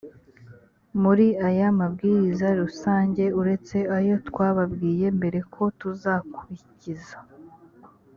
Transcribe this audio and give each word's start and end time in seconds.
muri 1.01 1.27
aya 1.47 1.67
mabwiriza 1.79 2.47
rusange 2.61 3.23
uretse 3.39 3.77
ayo 3.97 4.15
twababwiye 4.27 5.07
mbere 5.17 5.39
ko 5.53 5.63
tuzakurikiza 5.79 7.15